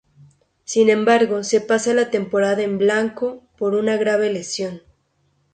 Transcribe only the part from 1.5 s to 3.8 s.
pasa la temporada en blanco por